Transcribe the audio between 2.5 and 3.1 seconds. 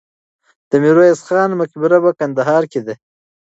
کې ده.